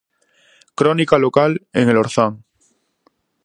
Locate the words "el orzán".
1.89-2.43